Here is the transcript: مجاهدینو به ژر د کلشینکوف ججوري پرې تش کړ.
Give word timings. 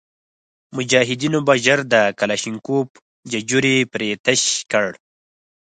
مجاهدینو 0.75 1.39
به 1.47 1.53
ژر 1.65 1.79
د 1.93 1.95
کلشینکوف 2.19 2.87
ججوري 3.31 3.77
پرې 3.91 4.09
تش 4.25 4.41
کړ. 4.71 4.85